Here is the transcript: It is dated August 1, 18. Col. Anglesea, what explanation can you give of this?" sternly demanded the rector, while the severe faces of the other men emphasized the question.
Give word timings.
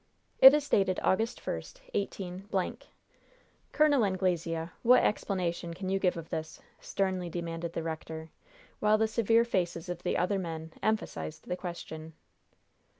It 0.39 0.55
is 0.55 0.67
dated 0.67 0.99
August 1.03 1.45
1, 1.45 1.61
18. 1.93 2.49
Col. 2.49 4.03
Anglesea, 4.03 4.71
what 4.81 5.03
explanation 5.03 5.75
can 5.75 5.89
you 5.89 5.99
give 5.99 6.17
of 6.17 6.31
this?" 6.31 6.59
sternly 6.79 7.29
demanded 7.29 7.73
the 7.73 7.83
rector, 7.83 8.31
while 8.79 8.97
the 8.97 9.07
severe 9.07 9.45
faces 9.45 9.89
of 9.89 10.01
the 10.01 10.17
other 10.17 10.39
men 10.39 10.73
emphasized 10.81 11.45
the 11.47 11.55
question. 11.55 12.13